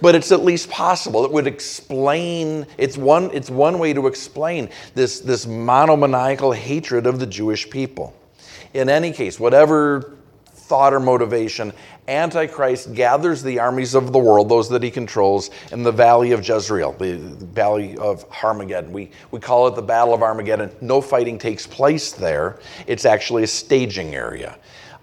[0.00, 1.24] but it's at least possible.
[1.24, 7.18] It would explain, it's one, it's one way to explain this, this monomaniacal hatred of
[7.18, 8.14] the Jewish people.
[8.74, 10.14] In any case, whatever
[10.52, 11.72] thought or motivation,
[12.08, 16.46] Antichrist gathers the armies of the world, those that he controls, in the valley of
[16.46, 18.92] Jezreel, the valley of Armageddon.
[18.92, 20.70] We, we call it the Battle of Armageddon.
[20.80, 24.58] No fighting takes place there, it's actually a staging area.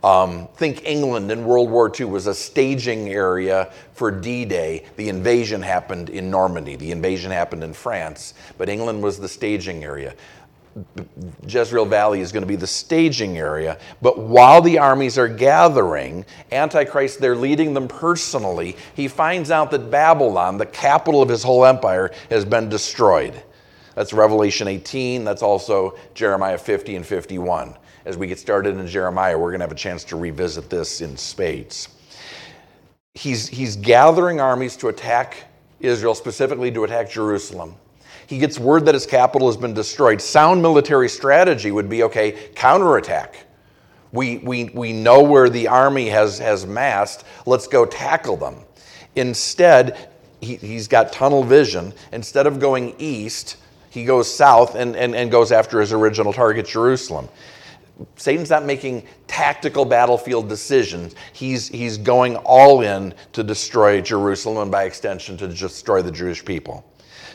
[0.05, 4.85] Um, think England in World War II was a staging area for D Day.
[4.97, 9.83] The invasion happened in Normandy, the invasion happened in France, but England was the staging
[9.83, 10.13] area.
[11.47, 13.79] Jezreel Valley is going to be the staging area.
[13.99, 18.75] But while the armies are gathering, Antichrist, they're leading them personally.
[18.93, 23.41] He finds out that Babylon, the capital of his whole empire, has been destroyed.
[23.95, 25.23] That's Revelation 18.
[25.23, 29.65] That's also Jeremiah 50 and 51 as we get started in Jeremiah, we're going to
[29.65, 31.89] have a chance to revisit this in spades.
[33.15, 35.37] He's, he's gathering armies to attack
[35.79, 37.75] Israel, specifically to attack Jerusalem.
[38.27, 40.21] He gets word that his capital has been destroyed.
[40.21, 43.45] Sound military strategy would be okay, counterattack.
[44.11, 47.25] We, we, we know where the army has, has massed.
[47.45, 48.57] Let's go tackle them.
[49.15, 50.09] Instead,
[50.41, 51.93] he, he's got tunnel vision.
[52.11, 53.57] Instead of going east,
[53.89, 57.29] he goes south and, and, and goes after his original target, Jerusalem.
[58.17, 61.15] Satan's not making tactical battlefield decisions.
[61.33, 66.43] He's, he's going all in to destroy Jerusalem and by extension to destroy the Jewish
[66.43, 66.85] people.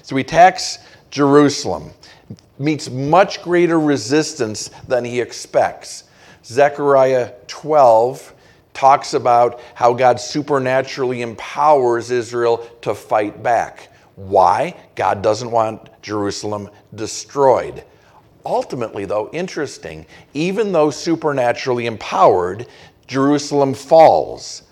[0.02, 0.78] So he attacks
[1.10, 1.90] Jerusalem,
[2.58, 6.04] meets much greater resistance than he expects.
[6.44, 8.34] Zechariah 12
[8.72, 13.88] talks about how God supernaturally empowers Israel to fight back.
[14.16, 14.76] Why?
[14.94, 17.84] God doesn't want Jerusalem destroyed.
[18.50, 22.66] Ultimately, though, interesting, even though supernaturally empowered,
[23.06, 24.64] Jerusalem falls.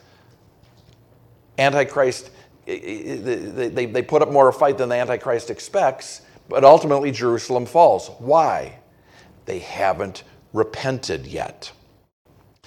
[1.58, 2.30] Antichrist,
[2.66, 8.08] they, they put up more fight than the Antichrist expects, but ultimately Jerusalem falls.
[8.18, 8.80] Why?
[9.44, 11.70] They haven't repented yet.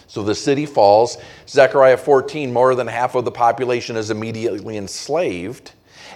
[0.07, 1.17] So the city falls.
[1.45, 5.73] Zechariah 14, more than half of the population is immediately enslaved,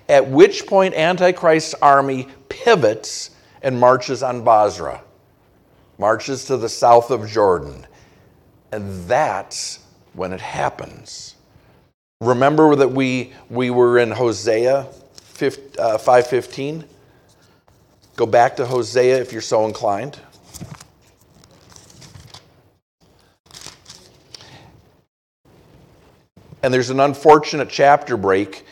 [0.07, 3.31] at which point Antichrist's army pivots
[3.65, 5.01] and marches on Bozrah,
[5.97, 7.87] marches to the south of Jordan.
[8.71, 9.79] And that's
[10.13, 11.35] when it happens.
[12.21, 16.85] Remember that we, we were in Hosea 5, uh, 5.15?
[18.15, 20.19] Go back to Hosea if you're so inclined.
[26.61, 28.63] And there's an unfortunate chapter break.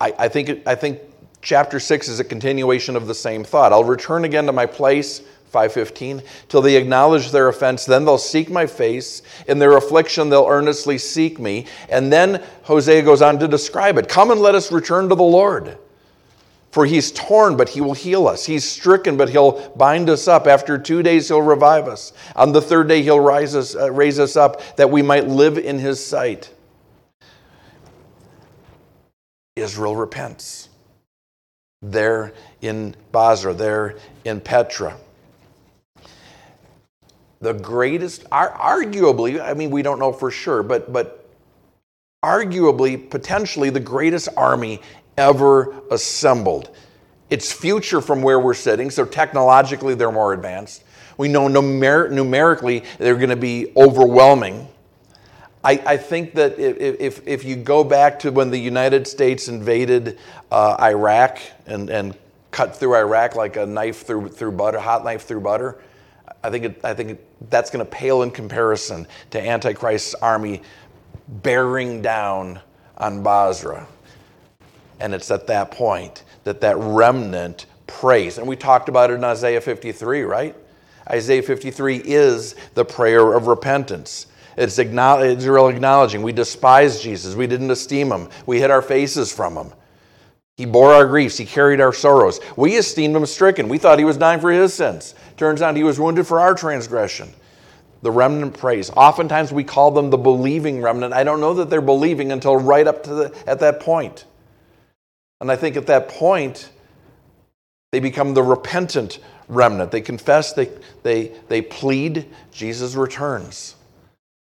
[0.00, 1.00] I, I, think, I think
[1.42, 3.72] chapter 6 is a continuation of the same thought.
[3.72, 5.18] I'll return again to my place
[5.50, 7.84] 515 till they acknowledge their offense.
[7.84, 9.20] Then they'll seek my face.
[9.48, 11.66] In their affliction they'll earnestly seek me.
[11.90, 14.08] And then hosea goes on to describe it.
[14.08, 15.76] Come and let us return to the lord.
[16.70, 18.46] For he's torn but he will heal us.
[18.46, 20.46] He's stricken but he'll bind us up.
[20.46, 22.14] After two days he'll revive us.
[22.34, 25.58] On the third day he'll rise us, uh, raise us up that we might live
[25.58, 26.50] in his sight.
[29.54, 30.70] Israel repents
[31.82, 34.96] there in Bozrah, there in Petra
[37.42, 41.28] the greatest, arguably, I mean, we don't know for sure, but, but
[42.24, 44.80] arguably, potentially the greatest army
[45.18, 46.70] ever assembled.
[47.30, 50.84] It's future from where we're sitting, so technologically they're more advanced.
[51.18, 54.68] We know numer- numerically they're going to be overwhelming.
[55.64, 59.46] I, I think that if, if, if, you go back to when the United States
[59.46, 60.18] invaded
[60.50, 62.16] uh, Iraq and, and
[62.50, 65.80] cut through Iraq like a knife through, through butter, hot knife through butter,
[66.42, 70.62] I think, it, I think that's going to pale in comparison to Antichrist's army
[71.28, 72.60] bearing down
[72.98, 73.86] on Bozrah.
[74.98, 78.38] And it's at that point that that remnant prays.
[78.38, 80.56] And we talked about it in Isaiah 53, right?
[81.08, 84.26] Isaiah 53 is the prayer of repentance.
[84.56, 87.34] It's Israel acknowledging we despised Jesus.
[87.34, 88.28] We didn't esteem him.
[88.46, 89.72] We hid our faces from him.
[90.56, 91.38] He bore our griefs.
[91.38, 92.38] He carried our sorrows.
[92.56, 93.68] We esteemed him stricken.
[93.68, 95.14] We thought he was dying for his sins.
[95.36, 97.30] Turns out he was wounded for our transgression.
[98.02, 98.90] The remnant prays.
[98.90, 101.14] Oftentimes we call them the believing remnant.
[101.14, 104.26] I don't know that they're believing until right up to the, at that point.
[105.40, 106.70] And I think at that point,
[107.90, 109.90] they become the repentant remnant.
[109.90, 110.70] They confess, they,
[111.02, 113.76] they, they plead, Jesus returns.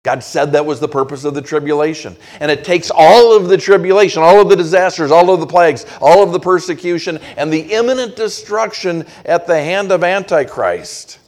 [0.08, 2.15] God said that was the purpose of the tribulation.
[2.39, 5.86] And it takes all of the tribulation, all of the disasters, all of the plagues,
[6.00, 11.20] all of the persecution, and the imminent destruction at the hand of Antichrist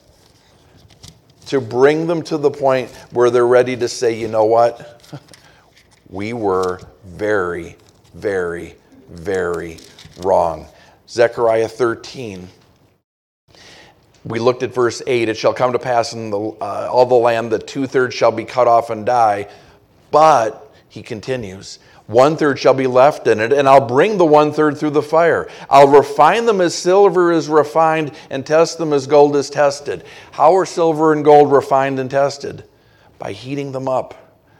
[1.47, 5.03] to bring them to the point where they're ready to say, you know what?
[6.09, 7.75] we were very,
[8.13, 8.75] very,
[9.09, 9.77] very
[10.19, 10.65] wrong.
[11.09, 12.47] Zechariah 13
[14.25, 17.15] we looked at verse 8 it shall come to pass in the, uh, all the
[17.15, 19.47] land that two thirds shall be cut off and die.
[20.11, 24.51] But, he continues, one third shall be left in it, and I'll bring the one
[24.51, 25.47] third through the fire.
[25.69, 30.03] I'll refine them as silver is refined, and test them as gold is tested.
[30.31, 32.63] How are silver and gold refined and tested?
[33.19, 34.15] By heating them up,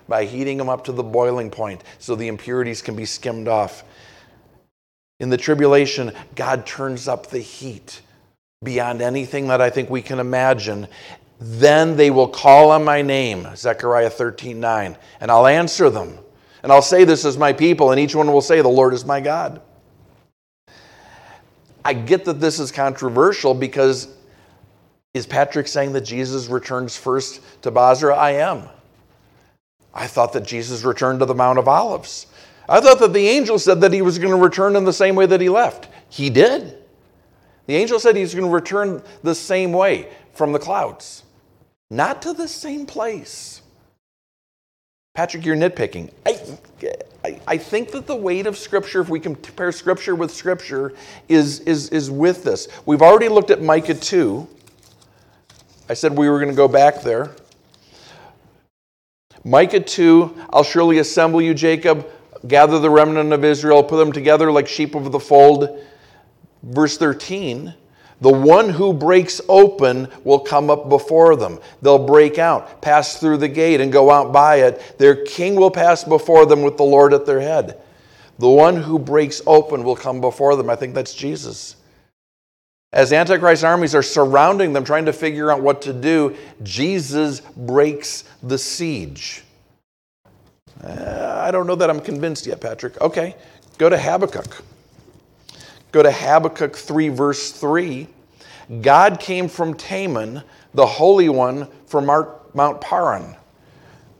[0.08, 3.84] by heating them up to the boiling point so the impurities can be skimmed off.
[5.20, 8.02] In the tribulation, God turns up the heat
[8.62, 10.88] beyond anything that I think we can imagine.
[11.40, 16.18] Then they will call on my name, Zechariah 13 9, and I'll answer them.
[16.62, 19.06] And I'll say, This is my people, and each one will say, The Lord is
[19.06, 19.62] my God.
[21.86, 24.14] I get that this is controversial because
[25.14, 28.16] is Patrick saying that Jesus returns first to Bozrah?
[28.16, 28.68] I am.
[29.94, 32.28] I thought that Jesus returned to the Mount of Olives.
[32.68, 35.16] I thought that the angel said that he was going to return in the same
[35.16, 35.88] way that he left.
[36.10, 36.79] He did.
[37.70, 41.22] The angel said he's going to return the same way from the clouds,
[41.92, 43.62] not to the same place.
[45.14, 46.12] Patrick, you're nitpicking.
[46.26, 46.58] I,
[47.24, 50.94] I, I, think that the weight of Scripture, if we compare Scripture with Scripture,
[51.28, 52.70] is, is, is with this.
[52.88, 54.48] We've already looked at Micah 2.
[55.90, 57.36] I said we were going to go back there.
[59.44, 62.10] Micah 2, I'll surely assemble you, Jacob,
[62.48, 65.86] gather the remnant of Israel, put them together like sheep of the fold.
[66.64, 67.74] Verse 13
[68.22, 71.60] the one who breaks open will come up before them.
[71.82, 74.98] They'll break out, pass through the gate, and go out by it.
[74.98, 77.82] Their king will pass before them with the Lord at their head.
[78.38, 80.70] The one who breaks open will come before them.
[80.70, 81.78] I think that's Jesus.
[82.92, 88.24] As Antichrist armies are surrounding them, trying to figure out what to do, Jesus breaks
[88.42, 89.44] the siege.
[90.84, 93.00] Uh, I don't know that I'm convinced yet, Patrick.
[93.00, 93.36] Okay,
[93.78, 94.64] go to Habakkuk.
[95.92, 98.08] Go to Habakkuk 3, verse 3.
[98.82, 103.36] God came from Teman, the Holy One from Mount Paran.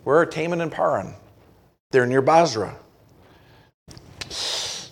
[0.04, 1.14] Where are Teman and Paran?
[1.92, 2.76] They're near Bozrah.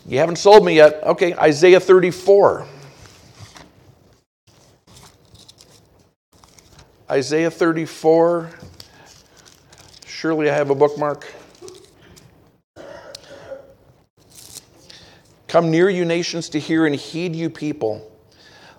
[0.06, 1.04] You haven't sold me yet.
[1.04, 2.66] Okay, Isaiah 34.
[7.10, 8.52] Isaiah 34.
[10.06, 11.26] Surely I have a bookmark.
[15.48, 18.12] Come near, you nations, to hear, and heed, you people.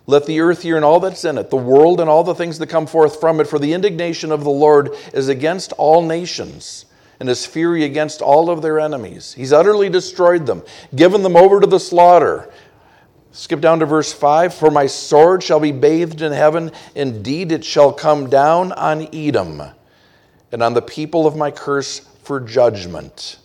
[0.06, 2.58] Let the earth hear and all that's in it, the world and all the things
[2.58, 6.86] that come forth from it, for the indignation of the Lord is against all nations,
[7.20, 9.34] and his fury against all of their enemies.
[9.34, 10.62] He's utterly destroyed them,
[10.94, 12.50] given them over to the slaughter.
[13.32, 17.64] Skip down to verse 5 For my sword shall be bathed in heaven, indeed it
[17.64, 19.62] shall come down on Edom,
[20.50, 23.38] and on the people of my curse for judgment.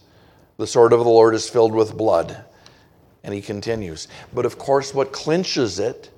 [0.56, 2.46] The sword of the Lord is filled with blood.
[3.24, 4.08] And he continues.
[4.34, 6.10] But of course, what clinches it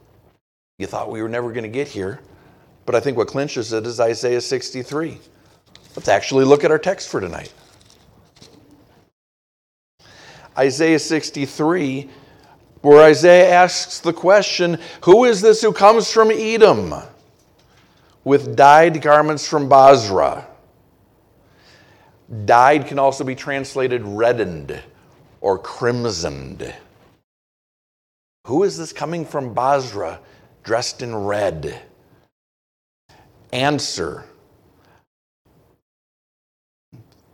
[0.77, 2.19] you thought we were never going to get here,
[2.85, 5.17] but I think what clinches it is Isaiah 63.
[5.95, 7.53] Let's actually look at our text for tonight.
[10.57, 12.09] Isaiah 63,
[12.81, 16.93] where Isaiah asks the question Who is this who comes from Edom
[18.25, 20.45] with dyed garments from Bozrah?
[22.43, 24.81] Dyed can also be translated reddened
[25.39, 26.73] or crimsoned.
[28.45, 30.19] Who is this coming from Bozrah
[30.65, 31.81] dressed in red.
[33.53, 34.25] Answer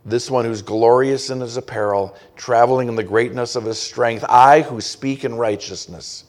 [0.04, 4.62] this one who's glorious in his apparel, traveling in the greatness of his strength, I
[4.62, 6.24] who speak in righteousness,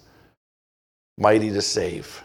[1.17, 2.23] mighty to save.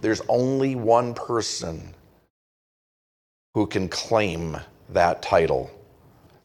[0.00, 1.94] There's only one person
[3.54, 4.56] who can claim
[4.90, 5.70] that title.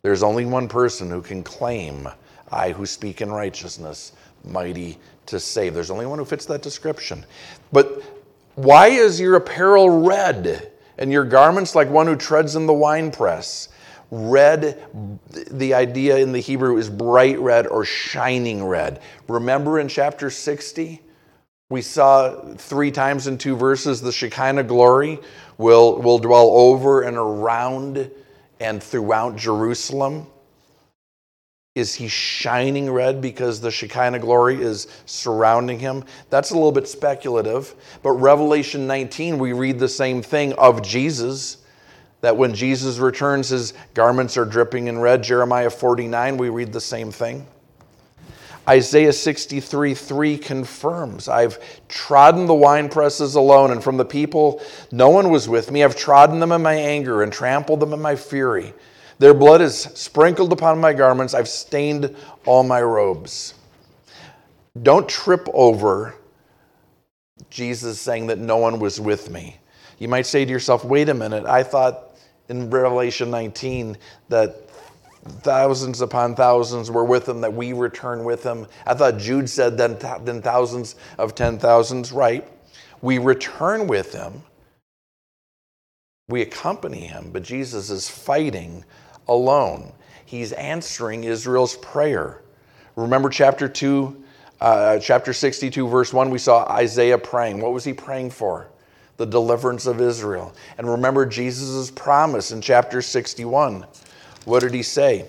[0.01, 2.07] There's only one person who can claim,
[2.51, 4.11] I who speak in righteousness,
[4.43, 4.97] mighty
[5.27, 5.73] to save.
[5.73, 7.25] There's only one who fits that description.
[7.71, 8.03] But
[8.55, 13.69] why is your apparel red and your garments like one who treads in the winepress?
[14.11, 14.83] Red,
[15.29, 19.01] the idea in the Hebrew is bright red or shining red.
[19.29, 21.01] Remember in chapter 60?
[21.69, 25.19] We saw three times in two verses the Shekinah glory
[25.57, 28.11] will, will dwell over and around
[28.59, 30.27] and throughout Jerusalem.
[31.73, 36.03] Is he shining red because the Shekinah glory is surrounding him?
[36.29, 37.73] That's a little bit speculative.
[38.03, 41.59] But Revelation 19, we read the same thing of Jesus
[42.19, 45.23] that when Jesus returns, his garments are dripping in red.
[45.23, 47.47] Jeremiah 49, we read the same thing.
[48.67, 51.57] Isaiah 63 3 confirms, I've
[51.87, 54.61] trodden the winepresses alone, and from the people
[54.91, 55.85] no one was with me.
[55.85, 58.73] I've trodden them in my anger and trampled them in my fury.
[59.21, 61.35] Their blood is sprinkled upon my garments.
[61.35, 63.53] I've stained all my robes.
[64.81, 66.15] Don't trip over
[67.51, 69.57] Jesus saying that no one was with me.
[69.99, 72.17] You might say to yourself, wait a minute, I thought
[72.49, 73.95] in Revelation 19
[74.29, 74.67] that
[75.43, 78.65] thousands upon thousands were with him, that we return with him.
[78.87, 82.51] I thought Jude said then, then thousands of ten thousands, right?
[83.03, 84.41] We return with him,
[86.27, 88.83] we accompany him, but Jesus is fighting
[89.31, 89.91] alone.
[90.25, 92.41] He's answering Israel's prayer.
[92.95, 94.23] Remember chapter 2,
[94.59, 97.61] uh, chapter 62, verse 1, we saw Isaiah praying.
[97.61, 98.67] What was he praying for?
[99.17, 100.53] The deliverance of Israel.
[100.77, 103.85] And remember Jesus' promise in chapter 61.
[104.45, 105.25] What did he say?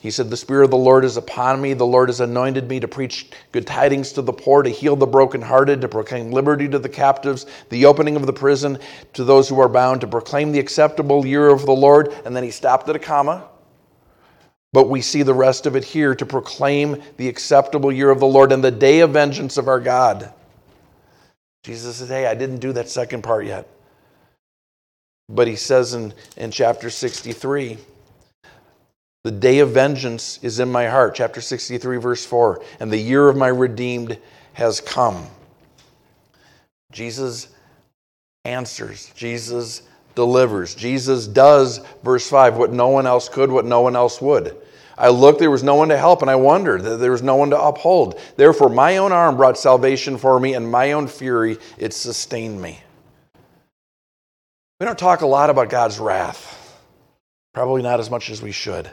[0.00, 1.74] He said, The Spirit of the Lord is upon me.
[1.74, 5.06] The Lord has anointed me to preach good tidings to the poor, to heal the
[5.06, 8.78] brokenhearted, to proclaim liberty to the captives, the opening of the prison
[9.14, 12.14] to those who are bound, to proclaim the acceptable year of the Lord.
[12.24, 13.48] And then he stopped at a comma.
[14.72, 18.26] But we see the rest of it here to proclaim the acceptable year of the
[18.26, 20.32] Lord and the day of vengeance of our God.
[21.64, 23.66] Jesus said, Hey, I didn't do that second part yet.
[25.28, 27.78] But he says in, in chapter 63,
[29.24, 31.14] the day of vengeance is in my heart.
[31.14, 32.62] Chapter 63, verse 4.
[32.80, 34.18] And the year of my redeemed
[34.54, 35.26] has come.
[36.92, 37.48] Jesus
[38.44, 39.12] answers.
[39.14, 39.82] Jesus
[40.14, 40.74] delivers.
[40.74, 44.56] Jesus does, verse 5, what no one else could, what no one else would.
[44.96, 47.36] I looked, there was no one to help, and I wondered that there was no
[47.36, 48.20] one to uphold.
[48.36, 52.80] Therefore, my own arm brought salvation for me, and my own fury, it sustained me.
[54.80, 56.82] We don't talk a lot about God's wrath,
[57.54, 58.90] probably not as much as we should.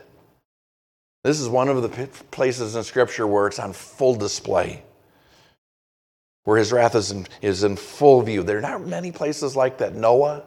[1.26, 1.90] This is one of the
[2.30, 4.84] places in Scripture where it's on full display,
[6.44, 8.44] where his wrath is in, is in full view.
[8.44, 9.96] There are not many places like that.
[9.96, 10.44] Noah,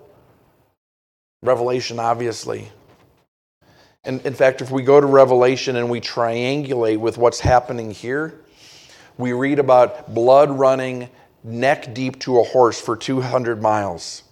[1.42, 2.70] Revelation, obviously.
[4.04, 8.38] And in fact, if we go to Revelation and we triangulate with what's happening here,
[9.16, 11.08] we read about blood running
[11.42, 14.22] neck deep to a horse for 200 miles.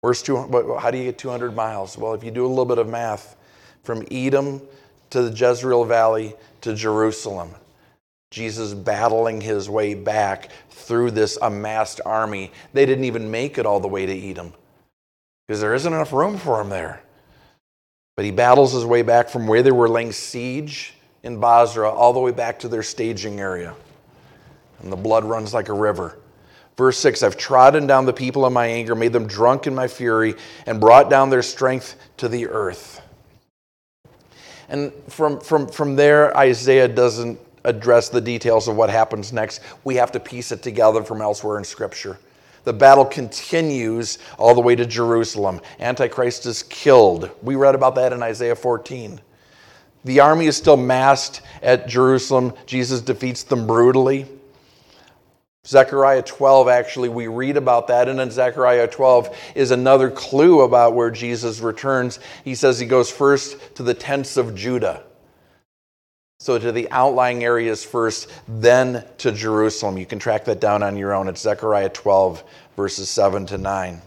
[0.00, 0.36] Where's two,
[0.80, 1.96] how do you get 200 miles?
[1.96, 3.36] Well, if you do a little bit of math,
[3.84, 4.60] from Edom
[5.10, 7.50] to the Jezreel Valley to Jerusalem.
[8.30, 12.50] Jesus battling his way back through this amassed army.
[12.72, 14.52] They didn't even make it all the way to Edom
[15.46, 17.02] because there isn't enough room for him there.
[18.16, 22.12] But he battles his way back from where they were laying siege in Bozrah all
[22.12, 23.74] the way back to their staging area.
[24.80, 26.18] And the blood runs like a river.
[26.76, 29.88] Verse 6 I've trodden down the people in my anger, made them drunk in my
[29.88, 30.34] fury,
[30.66, 33.00] and brought down their strength to the earth.
[34.74, 39.60] And from, from, from there, Isaiah doesn't address the details of what happens next.
[39.84, 42.18] We have to piece it together from elsewhere in Scripture.
[42.64, 45.60] The battle continues all the way to Jerusalem.
[45.78, 47.30] Antichrist is killed.
[47.40, 49.20] We read about that in Isaiah 14.
[50.04, 52.52] The army is still massed at Jerusalem.
[52.66, 54.26] Jesus defeats them brutally.
[55.66, 58.08] Zechariah 12, actually, we read about that.
[58.08, 62.20] And in Zechariah 12 is another clue about where Jesus returns.
[62.44, 65.02] He says he goes first to the tents of Judah.
[66.38, 69.96] So to the outlying areas first, then to Jerusalem.
[69.96, 71.28] You can track that down on your own.
[71.28, 72.44] It's Zechariah 12,
[72.76, 74.02] verses 7 to 9.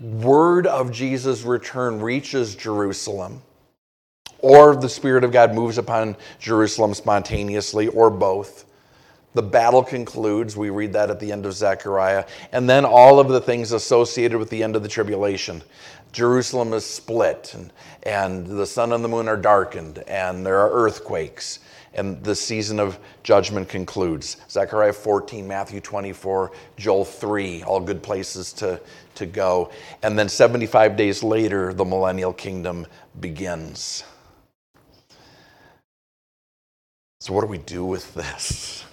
[0.00, 3.42] Word of Jesus' return reaches Jerusalem,
[4.38, 8.64] or the Spirit of God moves upon Jerusalem spontaneously, or both.
[9.34, 10.56] The battle concludes.
[10.56, 12.24] We read that at the end of Zechariah.
[12.52, 15.62] And then all of the things associated with the end of the tribulation.
[16.14, 17.72] Jerusalem is split, and,
[18.04, 21.58] and the sun and the moon are darkened, and there are earthquakes,
[21.92, 24.36] and the season of judgment concludes.
[24.48, 28.80] Zechariah 14, Matthew 24, Joel 3, all good places to,
[29.16, 29.72] to go.
[30.04, 32.86] And then 75 days later, the millennial kingdom
[33.18, 34.04] begins.
[37.18, 38.84] So, what do we do with this?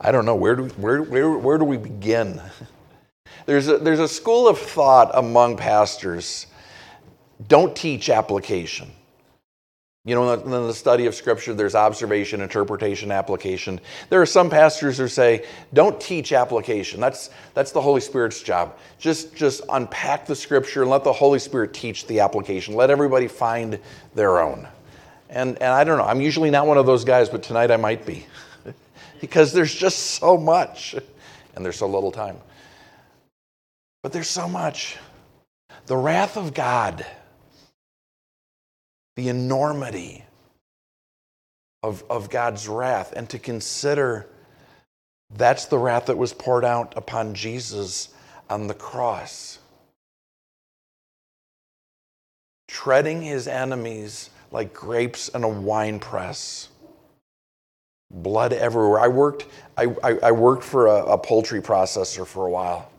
[0.00, 0.34] I don't know.
[0.34, 2.40] Where do, where, where, where do we begin?
[3.46, 6.46] There's a, there's a school of thought among pastors
[7.48, 8.90] don't teach application.
[10.06, 13.80] You know, in the study of Scripture, there's observation, interpretation, application.
[14.10, 17.00] There are some pastors who say, don't teach application.
[17.00, 18.76] That's, that's the Holy Spirit's job.
[18.98, 22.74] Just, just unpack the Scripture and let the Holy Spirit teach the application.
[22.74, 23.78] Let everybody find
[24.14, 24.68] their own.
[25.30, 27.78] And, and I don't know, I'm usually not one of those guys, but tonight I
[27.78, 28.26] might be.
[29.24, 30.94] Because there's just so much
[31.56, 32.36] and there's so little time.
[34.02, 34.98] But there's so much.
[35.86, 37.06] The wrath of God,
[39.16, 40.22] the enormity
[41.82, 44.28] of, of God's wrath, and to consider
[45.34, 48.10] that's the wrath that was poured out upon Jesus
[48.50, 49.58] on the cross.
[52.68, 56.68] Treading his enemies like grapes in a wine press
[58.22, 59.00] blood everywhere.
[59.00, 59.46] I worked,
[59.76, 62.90] I, I, I worked for a, a, poultry processor for a while.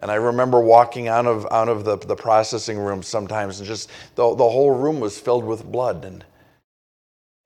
[0.00, 3.90] And I remember walking out of, out of the, the processing room sometimes and just
[4.14, 6.04] the, the whole room was filled with blood.
[6.04, 6.24] And,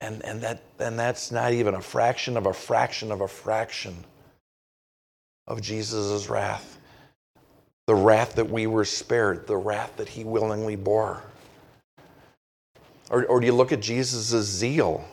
[0.01, 4.03] and, and, that, and that's not even a fraction of a fraction of a fraction
[5.47, 6.79] of Jesus' wrath.
[7.87, 11.23] The wrath that we were spared, the wrath that he willingly bore.
[13.09, 15.05] Or, or do you look at Jesus' zeal?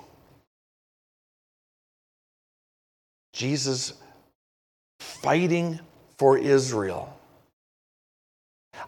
[3.41, 3.95] Jesus
[4.99, 5.81] fighting
[6.19, 7.19] for Israel.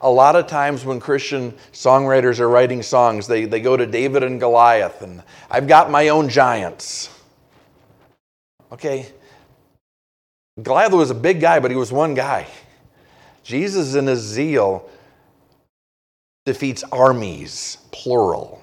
[0.03, 4.23] A lot of times when Christian songwriters are writing songs, they, they go to David
[4.23, 7.09] and Goliath, and I've got my own giants.
[8.71, 9.07] Okay?
[10.63, 12.47] Goliath was a big guy, but he was one guy.
[13.43, 14.87] Jesus, in his zeal,
[16.45, 18.63] defeats armies, plural.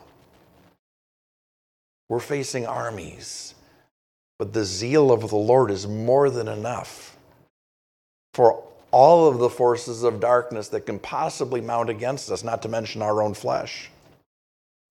[2.09, 3.55] We're facing armies.
[4.39, 7.17] But the zeal of the Lord is more than enough
[8.33, 12.69] for all of the forces of darkness that can possibly mount against us, not to
[12.69, 13.91] mention our own flesh.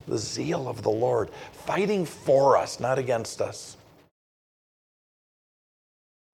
[0.06, 3.76] The zeal of the Lord, fighting for us, not against us.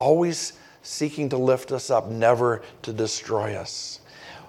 [0.00, 4.00] Always seeking to lift us up, never to destroy us.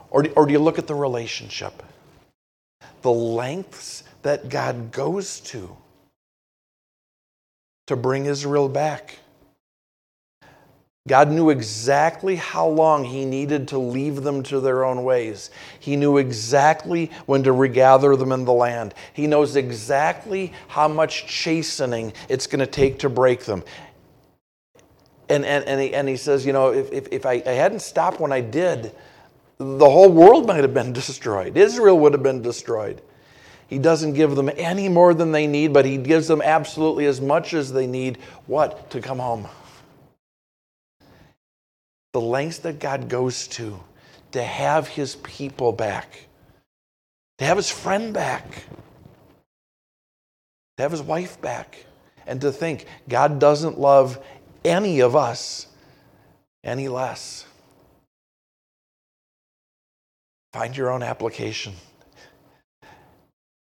[0.10, 1.84] Or do, or do you look at the relationship?
[3.04, 5.78] The lengths that God goes to
[7.88, 9.20] to bring Israel back.
[11.08, 15.52] God knew exactly how long He needed to leave them to their own ways.
[15.80, 18.96] He knew exactly when to regather them in the land.
[19.14, 23.64] He knows exactly how much chastening it's going to take to break them.
[25.30, 27.82] And, and, and, he, and he says, You know, if, if, if I, I hadn't
[27.82, 28.92] stopped when I did,
[29.60, 31.56] the whole world might have been destroyed.
[31.56, 33.04] Israel would have been destroyed.
[33.68, 37.20] He doesn't give them any more than they need, but He gives them absolutely as
[37.20, 38.18] much as they need.
[38.46, 38.90] What?
[38.92, 39.48] To come home.
[42.14, 43.80] The lengths that God goes to
[44.32, 46.28] to have His people back,
[47.40, 48.66] to have His friend back,
[50.78, 51.86] to have His wife back,
[52.28, 54.24] and to think God doesn't love
[54.64, 55.68] any of us
[56.66, 57.46] any less.
[60.52, 61.74] Find your own application.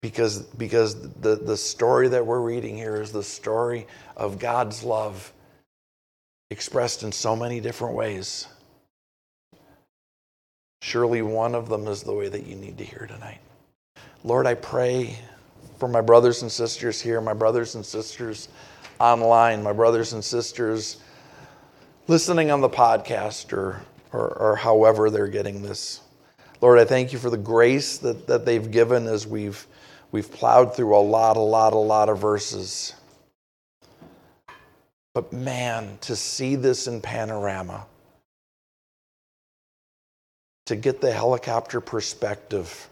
[0.01, 3.85] Because, because the, the story that we're reading here is the story
[4.17, 5.31] of God's love
[6.49, 8.47] expressed in so many different ways.
[10.81, 13.39] Surely one of them is the way that you need to hear tonight.
[14.23, 15.17] Lord, I pray
[15.77, 18.49] for my brothers and sisters here, my brothers and sisters
[18.99, 20.97] online, my brothers and sisters
[22.07, 23.81] listening on the podcast or,
[24.11, 26.01] or, or however they're getting this.
[26.59, 29.65] Lord, I thank you for the grace that, that they've given as we've,
[30.11, 32.93] we've plowed through a lot, a lot, a lot of verses.
[35.13, 37.85] But man, to see this in panorama,
[40.67, 42.87] to get the helicopter perspective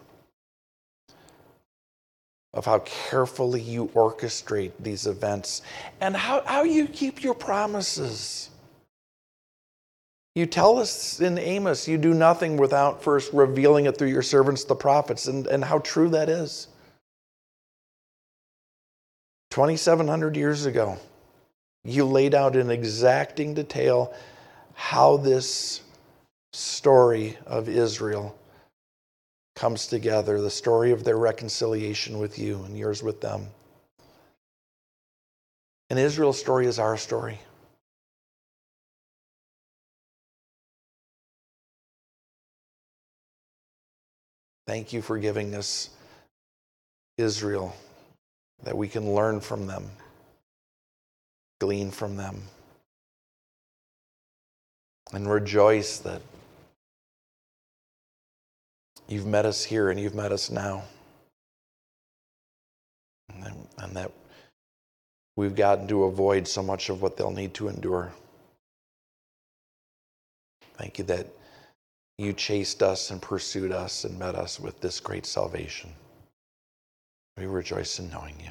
[2.52, 5.62] of how carefully you orchestrate these events
[6.00, 8.50] and how, how you keep your promises.
[10.34, 14.64] You tell us in Amos, you do nothing without first revealing it through your servants,
[14.64, 16.68] the prophets, and, and how true that is.
[19.50, 20.98] 2,700 years ago,
[21.84, 24.14] you laid out in exacting detail
[24.74, 25.80] how this
[26.52, 28.36] story of Israel
[29.56, 33.46] comes together, the story of their reconciliation with you and yours with them.
[35.90, 37.40] And Israel's story is our story.
[44.66, 45.90] Thank you for giving us
[47.18, 47.74] Israel
[48.64, 49.90] that we can learn from them,
[51.60, 52.42] glean from them,
[55.12, 56.22] and rejoice that
[59.08, 60.84] you've met us here and you've met us now.
[63.42, 64.12] And, that
[65.36, 68.12] we've gotten to avoid so much of what they'll need to endure.
[70.74, 71.26] Thank you that
[72.18, 75.90] you chased us and pursued us and met us with this great salvation.
[77.40, 78.50] We rejoice in knowing you.